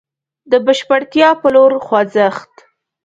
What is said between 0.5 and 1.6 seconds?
د بشپړتيا په